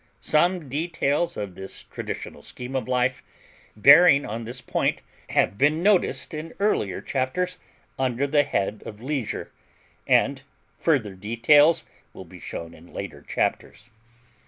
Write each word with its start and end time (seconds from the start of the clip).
Some 0.19 0.67
details 0.67 1.37
of 1.37 1.53
this 1.53 1.83
traditional 1.83 2.41
scheme 2.41 2.75
of 2.75 2.87
life, 2.87 3.21
bearing 3.77 4.25
on 4.25 4.45
this 4.45 4.59
point, 4.59 5.03
have 5.29 5.59
been 5.59 5.83
noticed 5.83 6.33
in 6.33 6.55
earlier 6.59 7.01
chapters 7.01 7.59
under 7.99 8.25
the 8.25 8.41
head 8.41 8.81
of 8.87 8.99
leisure, 8.99 9.51
and 10.07 10.41
further 10.79 11.13
details 11.13 11.85
will 12.13 12.25
be 12.25 12.39
shown 12.39 12.73
in 12.73 12.91
later 12.91 13.21
chapters. 13.21 13.91